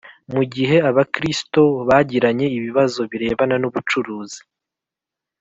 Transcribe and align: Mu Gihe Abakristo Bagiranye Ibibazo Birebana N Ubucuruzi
Mu 0.33 0.43
Gihe 0.53 0.75
Abakristo 0.89 1.61
Bagiranye 1.87 2.45
Ibibazo 2.57 3.01
Birebana 3.11 3.55
N 3.59 3.63
Ubucuruzi 3.69 4.41